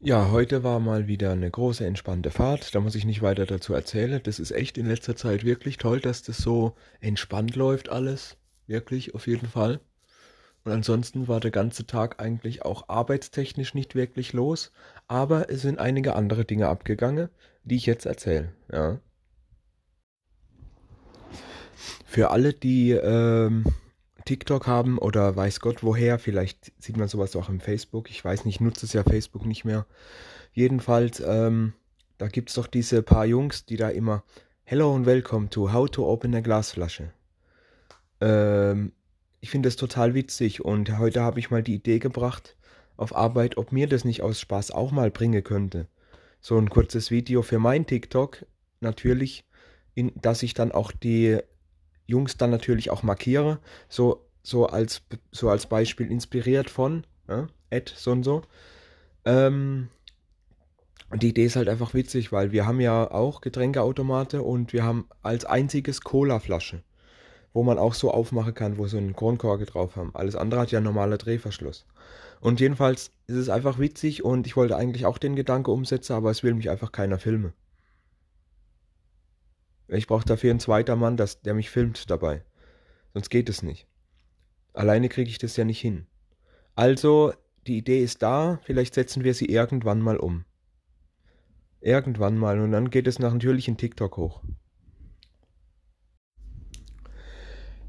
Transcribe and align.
Ja, 0.00 0.30
heute 0.30 0.62
war 0.62 0.78
mal 0.78 1.06
wieder 1.06 1.32
eine 1.32 1.50
große 1.50 1.84
entspannte 1.86 2.30
Fahrt. 2.30 2.74
Da 2.74 2.80
muss 2.80 2.94
ich 2.94 3.06
nicht 3.06 3.22
weiter 3.22 3.46
dazu 3.46 3.72
erzählen. 3.72 4.20
Das 4.22 4.38
ist 4.38 4.50
echt 4.50 4.76
in 4.76 4.86
letzter 4.86 5.16
Zeit 5.16 5.42
wirklich 5.42 5.78
toll, 5.78 6.00
dass 6.00 6.22
das 6.22 6.36
so 6.36 6.74
entspannt 7.00 7.56
läuft 7.56 7.88
alles. 7.88 8.36
Wirklich, 8.66 9.14
auf 9.14 9.26
jeden 9.26 9.48
Fall. 9.48 9.80
Und 10.64 10.72
ansonsten 10.72 11.28
war 11.28 11.40
der 11.40 11.50
ganze 11.50 11.86
Tag 11.86 12.20
eigentlich 12.20 12.62
auch 12.62 12.88
arbeitstechnisch 12.88 13.72
nicht 13.72 13.94
wirklich 13.94 14.34
los. 14.34 14.70
Aber 15.08 15.48
es 15.48 15.62
sind 15.62 15.78
einige 15.78 16.14
andere 16.14 16.44
Dinge 16.44 16.68
abgegangen, 16.68 17.30
die 17.64 17.76
ich 17.76 17.86
jetzt 17.86 18.04
erzähle. 18.04 18.52
Ja. 18.70 19.00
Für 22.04 22.30
alle, 22.30 22.52
die 22.52 22.90
ähm, 22.90 23.64
TikTok 24.26 24.66
haben 24.66 24.98
oder 24.98 25.34
weiß 25.34 25.60
Gott 25.60 25.82
woher. 25.82 26.18
Vielleicht 26.18 26.72
sieht 26.78 26.98
man 26.98 27.08
sowas 27.08 27.34
auch 27.36 27.48
im 27.48 27.60
Facebook. 27.60 28.10
Ich 28.10 28.22
weiß 28.22 28.44
nicht, 28.44 28.60
nutze 28.60 28.84
es 28.84 28.92
ja 28.92 29.02
Facebook 29.02 29.46
nicht 29.46 29.64
mehr. 29.64 29.86
Jedenfalls, 30.52 31.20
ähm, 31.20 31.72
da 32.18 32.28
gibt 32.28 32.50
es 32.50 32.56
doch 32.56 32.66
diese 32.66 33.02
paar 33.02 33.24
Jungs, 33.24 33.64
die 33.64 33.76
da 33.76 33.88
immer 33.88 34.24
Hello 34.64 34.94
and 34.94 35.06
welcome 35.06 35.48
to 35.48 35.72
How 35.72 35.88
to 35.88 36.06
Open 36.06 36.34
a 36.34 36.40
Glasflasche. 36.40 37.12
Ähm, 38.20 38.92
ich 39.40 39.50
finde 39.50 39.68
das 39.68 39.76
total 39.76 40.14
witzig 40.14 40.64
und 40.64 40.98
heute 40.98 41.22
habe 41.22 41.38
ich 41.38 41.50
mal 41.50 41.62
die 41.62 41.74
Idee 41.74 42.00
gebracht 42.00 42.56
auf 42.96 43.14
Arbeit, 43.14 43.56
ob 43.56 43.72
mir 43.72 43.86
das 43.86 44.04
nicht 44.04 44.22
aus 44.22 44.40
Spaß 44.40 44.72
auch 44.72 44.90
mal 44.90 45.10
bringen 45.10 45.44
könnte. 45.44 45.86
So 46.40 46.58
ein 46.58 46.70
kurzes 46.70 47.10
Video 47.10 47.42
für 47.42 47.58
mein 47.58 47.86
TikTok, 47.86 48.44
natürlich, 48.80 49.44
in, 49.94 50.12
dass 50.16 50.42
ich 50.42 50.54
dann 50.54 50.72
auch 50.72 50.92
die 50.92 51.38
Jungs 52.06 52.36
dann 52.36 52.50
natürlich 52.50 52.90
auch 52.90 53.02
markiere, 53.02 53.58
so, 53.88 54.26
so, 54.42 54.66
als, 54.66 55.02
so 55.32 55.50
als 55.50 55.66
Beispiel 55.66 56.10
inspiriert 56.10 56.70
von, 56.70 57.04
ja, 57.28 57.48
Ed, 57.70 57.92
so 57.96 58.12
und 58.12 58.22
so. 58.22 58.42
Ähm, 59.24 59.88
und 61.10 61.22
die 61.22 61.28
Idee 61.28 61.46
ist 61.46 61.56
halt 61.56 61.68
einfach 61.68 61.94
witzig, 61.94 62.32
weil 62.32 62.52
wir 62.52 62.66
haben 62.66 62.80
ja 62.80 63.10
auch 63.10 63.40
Getränkeautomate 63.40 64.42
und 64.42 64.72
wir 64.72 64.82
haben 64.82 65.08
als 65.22 65.44
einziges 65.44 66.00
Cola-Flasche, 66.00 66.82
wo 67.52 67.62
man 67.62 67.78
auch 67.78 67.94
so 67.94 68.10
aufmachen 68.10 68.54
kann, 68.54 68.78
wo 68.78 68.86
so 68.86 68.96
einen 68.96 69.14
Kronkorke 69.14 69.66
drauf 69.66 69.96
haben. 69.96 70.10
Alles 70.14 70.36
andere 70.36 70.60
hat 70.60 70.72
ja 70.72 70.80
normaler 70.80 71.18
Drehverschluss. 71.18 71.86
Und 72.40 72.60
jedenfalls 72.60 73.12
ist 73.28 73.36
es 73.36 73.48
einfach 73.48 73.78
witzig 73.78 74.24
und 74.24 74.46
ich 74.46 74.56
wollte 74.56 74.76
eigentlich 74.76 75.06
auch 75.06 75.18
den 75.18 75.36
Gedanke 75.36 75.70
umsetzen, 75.70 76.12
aber 76.12 76.30
es 76.30 76.42
will 76.42 76.54
mich 76.54 76.70
einfach 76.70 76.92
keiner 76.92 77.18
filmen. 77.18 77.52
Ich 79.88 80.06
brauche 80.06 80.24
dafür 80.24 80.50
einen 80.50 80.60
zweiten 80.60 80.98
Mann, 80.98 81.16
das, 81.16 81.42
der 81.42 81.54
mich 81.54 81.70
filmt 81.70 82.10
dabei. 82.10 82.42
Sonst 83.14 83.30
geht 83.30 83.48
es 83.48 83.62
nicht. 83.62 83.86
Alleine 84.72 85.08
kriege 85.08 85.30
ich 85.30 85.38
das 85.38 85.56
ja 85.56 85.64
nicht 85.64 85.80
hin. 85.80 86.06
Also, 86.74 87.32
die 87.66 87.78
Idee 87.78 88.02
ist 88.02 88.22
da, 88.22 88.60
vielleicht 88.64 88.94
setzen 88.94 89.24
wir 89.24 89.32
sie 89.32 89.46
irgendwann 89.46 90.00
mal 90.00 90.16
um. 90.16 90.44
Irgendwann 91.80 92.36
mal 92.36 92.60
und 92.60 92.72
dann 92.72 92.90
geht 92.90 93.06
es 93.06 93.18
natürlich 93.18 93.68
in 93.68 93.76
TikTok 93.76 94.16
hoch. 94.16 94.42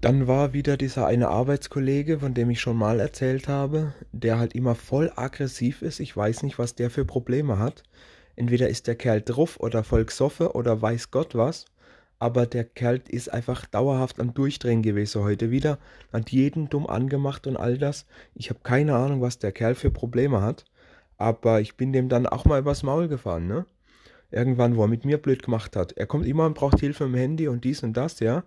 Dann 0.00 0.26
war 0.26 0.52
wieder 0.52 0.76
dieser 0.76 1.06
eine 1.06 1.28
Arbeitskollege, 1.28 2.18
von 2.18 2.34
dem 2.34 2.50
ich 2.50 2.60
schon 2.60 2.76
mal 2.76 3.00
erzählt 3.00 3.48
habe, 3.48 3.94
der 4.12 4.38
halt 4.38 4.54
immer 4.54 4.74
voll 4.74 5.10
aggressiv 5.16 5.80
ist. 5.80 6.00
Ich 6.00 6.14
weiß 6.14 6.42
nicht, 6.42 6.58
was 6.58 6.74
der 6.74 6.90
für 6.90 7.06
Probleme 7.06 7.58
hat. 7.58 7.84
Entweder 8.36 8.68
ist 8.68 8.86
der 8.86 8.96
Kerl 8.96 9.22
drauf 9.22 9.58
oder 9.60 9.84
voll 9.84 10.04
gesoffen 10.04 10.48
oder 10.48 10.82
weiß 10.82 11.10
Gott 11.10 11.34
was 11.34 11.64
aber 12.24 12.46
der 12.46 12.64
Kerl 12.64 13.02
ist 13.06 13.30
einfach 13.30 13.66
dauerhaft 13.66 14.18
am 14.18 14.32
Durchdrehen 14.32 14.80
gewesen 14.80 15.22
heute 15.22 15.50
wieder, 15.50 15.78
hat 16.10 16.30
jeden 16.30 16.70
dumm 16.70 16.86
angemacht 16.86 17.46
und 17.46 17.58
all 17.58 17.76
das. 17.76 18.06
Ich 18.34 18.48
habe 18.48 18.60
keine 18.62 18.94
Ahnung, 18.96 19.20
was 19.20 19.38
der 19.38 19.52
Kerl 19.52 19.74
für 19.74 19.90
Probleme 19.90 20.40
hat, 20.40 20.64
aber 21.18 21.60
ich 21.60 21.76
bin 21.76 21.92
dem 21.92 22.08
dann 22.08 22.26
auch 22.26 22.46
mal 22.46 22.60
übers 22.60 22.82
Maul 22.82 23.08
gefahren, 23.08 23.46
ne? 23.46 23.66
Irgendwann, 24.30 24.74
wo 24.78 24.84
er 24.84 24.88
mit 24.88 25.04
mir 25.04 25.18
blöd 25.18 25.42
gemacht 25.42 25.76
hat. 25.76 25.92
Er 25.98 26.06
kommt 26.06 26.24
immer 26.24 26.46
und 26.46 26.54
braucht 26.54 26.80
Hilfe 26.80 27.04
im 27.04 27.12
Handy 27.12 27.46
und 27.46 27.62
dies 27.62 27.82
und 27.82 27.94
das, 27.94 28.20
ja. 28.20 28.44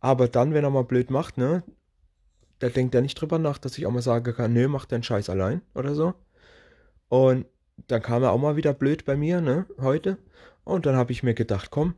Aber 0.00 0.26
dann, 0.26 0.54
wenn 0.54 0.64
er 0.64 0.70
mal 0.70 0.84
blöd 0.84 1.10
macht, 1.10 1.36
ne, 1.36 1.62
da 2.60 2.70
denkt 2.70 2.94
er 2.94 3.02
nicht 3.02 3.20
drüber 3.20 3.38
nach, 3.38 3.58
dass 3.58 3.76
ich 3.76 3.84
auch 3.84 3.90
mal 3.92 4.00
sagen 4.00 4.34
kann, 4.34 4.54
nö, 4.54 4.68
mach 4.68 4.86
deinen 4.86 5.02
Scheiß 5.02 5.28
allein 5.28 5.60
oder 5.74 5.94
so. 5.94 6.14
Und 7.08 7.44
dann 7.88 8.00
kam 8.00 8.22
er 8.22 8.32
auch 8.32 8.40
mal 8.40 8.56
wieder 8.56 8.72
blöd 8.72 9.04
bei 9.04 9.18
mir, 9.18 9.42
ne, 9.42 9.66
heute. 9.78 10.16
Und 10.64 10.86
dann 10.86 10.96
habe 10.96 11.12
ich 11.12 11.22
mir 11.22 11.34
gedacht, 11.34 11.70
komm, 11.70 11.94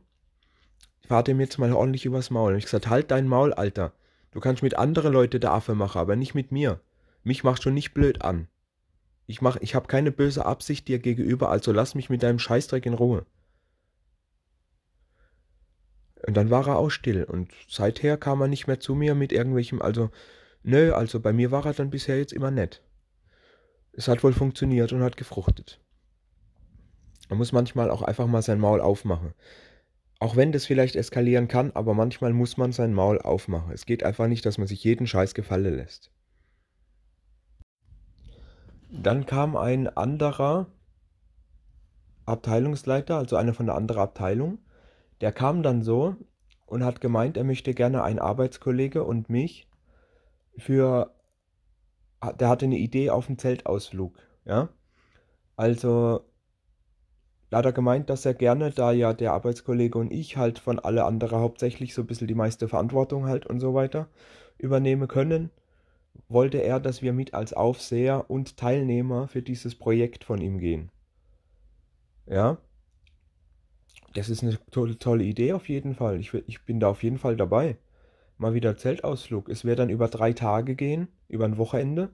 fahr 1.05 1.23
dem 1.23 1.39
jetzt 1.39 1.57
mal 1.57 1.73
ordentlich 1.73 2.05
übers 2.05 2.29
Maul. 2.29 2.53
Und 2.53 2.59
ich 2.59 2.65
gesagt, 2.65 2.89
halt 2.89 3.11
dein 3.11 3.27
Maul, 3.27 3.53
Alter. 3.53 3.93
Du 4.31 4.39
kannst 4.39 4.63
mit 4.63 4.77
anderen 4.77 5.13
Leuten 5.13 5.39
der 5.39 5.53
Affe 5.53 5.75
machen, 5.75 5.99
aber 5.99 6.15
nicht 6.15 6.35
mit 6.35 6.51
mir. 6.51 6.81
Mich 7.23 7.43
machst 7.43 7.65
du 7.65 7.69
nicht 7.69 7.93
blöd 7.93 8.21
an. 8.21 8.47
Ich 9.27 9.41
mach, 9.41 9.57
ich 9.57 9.75
habe 9.75 9.87
keine 9.87 10.11
böse 10.11 10.45
Absicht 10.45 10.87
dir 10.87 10.99
gegenüber, 10.99 11.49
also 11.49 11.71
lass 11.71 11.95
mich 11.95 12.09
mit 12.09 12.21
deinem 12.21 12.39
Scheißdreck 12.39 12.85
in 12.85 12.93
Ruhe. 12.93 13.25
Und 16.27 16.35
dann 16.35 16.49
war 16.49 16.67
er 16.67 16.77
auch 16.77 16.89
still 16.89 17.23
und 17.23 17.51
seither 17.67 18.17
kam 18.17 18.41
er 18.41 18.47
nicht 18.47 18.67
mehr 18.67 18.79
zu 18.79 18.95
mir 18.95 19.15
mit 19.15 19.31
irgendwelchem, 19.31 19.81
also, 19.81 20.09
nö, 20.63 20.91
also 20.93 21.19
bei 21.19 21.33
mir 21.33 21.51
war 21.51 21.65
er 21.65 21.73
dann 21.73 21.89
bisher 21.89 22.17
jetzt 22.17 22.33
immer 22.33 22.51
nett. 22.51 22.81
Es 23.93 24.07
hat 24.07 24.23
wohl 24.23 24.33
funktioniert 24.33 24.91
und 24.91 25.03
hat 25.03 25.17
gefruchtet. 25.17 25.79
Man 27.29 27.37
muss 27.37 27.51
manchmal 27.51 27.89
auch 27.89 28.01
einfach 28.01 28.27
mal 28.27 28.41
sein 28.41 28.59
Maul 28.59 28.81
aufmachen. 28.81 29.33
Auch 30.25 30.35
wenn 30.35 30.51
das 30.51 30.65
vielleicht 30.65 30.95
eskalieren 30.95 31.47
kann, 31.47 31.69
aber 31.75 31.93
manchmal 31.93 32.33
muss 32.33 32.57
man 32.57 32.71
sein 32.71 32.95
Maul 32.95 33.21
aufmachen. 33.21 33.71
Es 33.71 33.85
geht 33.85 34.03
einfach 34.03 34.25
nicht, 34.25 34.43
dass 34.43 34.57
man 34.57 34.65
sich 34.65 34.83
jeden 34.83 35.05
Scheiß 35.05 35.35
gefallen 35.35 35.75
lässt. 35.75 36.09
Dann 38.89 39.27
kam 39.27 39.55
ein 39.55 39.87
anderer 39.87 40.65
Abteilungsleiter, 42.25 43.19
also 43.19 43.35
einer 43.35 43.53
von 43.53 43.67
der 43.67 43.75
anderen 43.75 44.01
Abteilung, 44.01 44.57
der 45.21 45.31
kam 45.31 45.61
dann 45.61 45.83
so 45.83 46.15
und 46.65 46.83
hat 46.83 47.01
gemeint, 47.01 47.37
er 47.37 47.43
möchte 47.43 47.75
gerne 47.75 48.01
einen 48.01 48.17
Arbeitskollege 48.17 49.03
und 49.03 49.29
mich 49.29 49.69
für, 50.57 51.13
der 52.39 52.49
hatte 52.49 52.65
eine 52.65 52.79
Idee 52.79 53.11
auf 53.11 53.27
einen 53.27 53.37
Zeltausflug, 53.37 54.17
ja. 54.43 54.69
Also 55.55 56.25
da 57.55 57.59
hat 57.59 57.67
er 57.67 57.71
gemeint, 57.71 58.09
dass 58.09 58.25
er 58.25 58.33
gerne, 58.33 58.69
da 58.71 58.91
ja 58.91 59.13
der 59.13 59.31
Arbeitskollege 59.31 59.97
und 59.97 60.11
ich 60.11 60.35
halt 60.35 60.59
von 60.59 60.77
alle 60.77 61.05
anderen 61.05 61.39
hauptsächlich 61.39 61.93
so 61.93 62.01
ein 62.01 62.05
bisschen 62.05 62.27
die 62.27 62.35
meiste 62.35 62.67
Verantwortung 62.67 63.27
halt 63.27 63.45
und 63.45 63.61
so 63.61 63.73
weiter 63.73 64.09
übernehmen 64.57 65.07
können, 65.07 65.51
wollte 66.27 66.57
er, 66.57 66.81
dass 66.81 67.01
wir 67.01 67.13
mit 67.13 67.33
als 67.33 67.53
Aufseher 67.53 68.29
und 68.29 68.57
Teilnehmer 68.57 69.29
für 69.29 69.41
dieses 69.41 69.73
Projekt 69.73 70.25
von 70.25 70.41
ihm 70.41 70.59
gehen. 70.59 70.91
Ja, 72.25 72.57
das 74.13 74.27
ist 74.27 74.43
eine 74.43 74.59
tolle, 74.71 74.97
tolle 74.99 75.23
Idee 75.23 75.53
auf 75.53 75.69
jeden 75.69 75.95
Fall. 75.95 76.19
Ich, 76.19 76.33
ich 76.33 76.65
bin 76.65 76.81
da 76.81 76.89
auf 76.89 77.03
jeden 77.03 77.19
Fall 77.19 77.37
dabei. 77.37 77.77
Mal 78.37 78.53
wieder 78.53 78.75
Zeltausflug. 78.75 79.47
Es 79.47 79.63
wird 79.63 79.79
dann 79.79 79.89
über 79.89 80.09
drei 80.09 80.33
Tage 80.33 80.75
gehen, 80.75 81.07
über 81.29 81.45
ein 81.45 81.57
Wochenende 81.57 82.09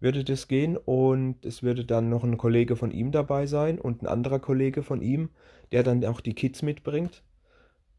würde 0.00 0.24
das 0.24 0.48
gehen 0.48 0.76
und 0.76 1.44
es 1.44 1.62
würde 1.62 1.84
dann 1.84 2.08
noch 2.08 2.22
ein 2.22 2.36
Kollege 2.36 2.76
von 2.76 2.90
ihm 2.90 3.12
dabei 3.12 3.46
sein 3.46 3.78
und 3.78 4.02
ein 4.02 4.06
anderer 4.06 4.38
Kollege 4.38 4.82
von 4.82 5.00
ihm, 5.00 5.30
der 5.72 5.82
dann 5.82 6.04
auch 6.04 6.20
die 6.20 6.34
Kids 6.34 6.62
mitbringt. 6.62 7.22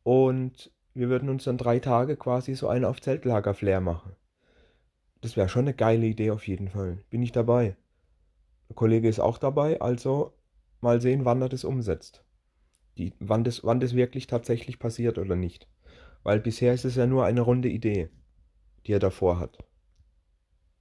Und 0.03 0.71
wir 0.93 1.09
würden 1.09 1.29
uns 1.29 1.43
dann 1.43 1.57
drei 1.57 1.79
Tage 1.79 2.15
quasi 2.15 2.55
so 2.55 2.67
eine 2.67 2.87
auf 2.87 3.01
Zeltlager-Flair 3.01 3.81
machen. 3.81 4.15
Das 5.21 5.35
wäre 5.35 5.49
schon 5.49 5.65
eine 5.65 5.73
geile 5.73 6.05
Idee 6.05 6.31
auf 6.31 6.47
jeden 6.47 6.69
Fall. 6.69 7.03
Bin 7.09 7.23
ich 7.23 7.31
dabei. 7.31 7.75
Der 8.69 8.75
Kollege 8.75 9.07
ist 9.07 9.19
auch 9.19 9.37
dabei, 9.37 9.81
also 9.81 10.33
mal 10.81 11.01
sehen, 11.01 11.25
wann 11.25 11.41
er 11.41 11.49
das 11.49 11.63
umsetzt. 11.63 12.23
Die, 12.97 13.13
wann, 13.19 13.43
das, 13.43 13.63
wann 13.63 13.79
das 13.79 13.95
wirklich 13.95 14.27
tatsächlich 14.27 14.79
passiert 14.79 15.17
oder 15.17 15.35
nicht. 15.35 15.67
Weil 16.23 16.39
bisher 16.39 16.73
ist 16.73 16.85
es 16.85 16.95
ja 16.95 17.07
nur 17.07 17.25
eine 17.25 17.41
runde 17.41 17.69
Idee, 17.69 18.09
die 18.85 18.93
er 18.93 18.99
davor 18.99 19.39
hat. 19.39 19.66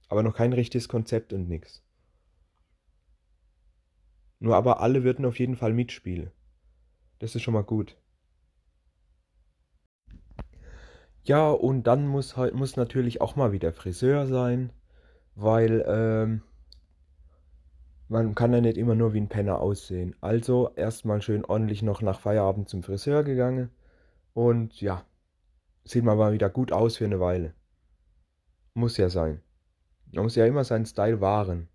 Aber 0.07 0.23
noch 0.23 0.35
kein 0.35 0.53
richtiges 0.53 0.87
Konzept 0.87 1.33
und 1.33 1.47
nix. 1.47 1.83
Nur 4.39 4.55
aber 4.55 4.79
alle 4.81 5.03
würden 5.03 5.25
auf 5.25 5.39
jeden 5.39 5.55
Fall 5.55 5.73
mitspielen. 5.73 6.31
Das 7.19 7.35
ist 7.35 7.41
schon 7.41 7.53
mal 7.53 7.63
gut. 7.63 7.97
Ja, 11.23 11.49
und 11.49 11.83
dann 11.87 12.07
muss, 12.07 12.37
halt, 12.37 12.53
muss 12.53 12.77
natürlich 12.77 13.19
auch 13.19 13.35
mal 13.35 13.51
wieder 13.51 13.73
Friseur 13.73 14.27
sein, 14.27 14.71
weil 15.35 15.83
ähm, 15.85 16.41
man 18.07 18.33
kann 18.35 18.53
ja 18.53 18.61
nicht 18.61 18.77
immer 18.77 18.95
nur 18.95 19.13
wie 19.13 19.19
ein 19.19 19.27
Penner 19.27 19.59
aussehen. 19.59 20.15
Also 20.21 20.71
erstmal 20.75 21.21
schön 21.21 21.43
ordentlich 21.43 21.83
noch 21.83 22.01
nach 22.01 22.21
Feierabend 22.21 22.69
zum 22.69 22.83
Friseur 22.83 23.23
gegangen 23.23 23.71
und 24.33 24.79
ja, 24.79 25.03
sieht 25.83 26.05
man 26.05 26.17
mal 26.17 26.31
wieder 26.31 26.49
gut 26.49 26.71
aus 26.71 26.97
für 26.97 27.05
eine 27.05 27.19
Weile. 27.19 27.53
Muss 28.73 28.95
ja 28.97 29.09
sein. 29.09 29.41
Man 30.11 30.23
muss 30.23 30.35
ja 30.35 30.45
immer 30.45 30.63
seinen 30.63 30.85
Style 30.85 31.21
wahren. 31.21 31.67